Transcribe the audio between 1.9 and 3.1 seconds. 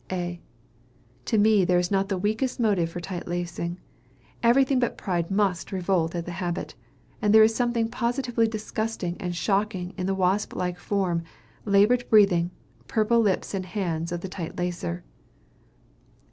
not the weakest motive for